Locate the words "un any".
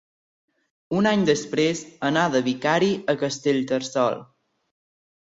0.99-1.25